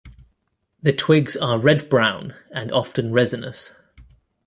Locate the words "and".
2.51-2.71